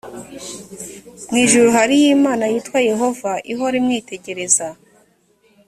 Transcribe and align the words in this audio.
mu 1.29 1.37
ijuru 1.45 1.67
hariyo 1.75 2.07
imana 2.17 2.43
yitwa 2.51 2.77
yehova 2.89 3.31
ihora 3.51 3.75
imwitegereza 3.81 4.67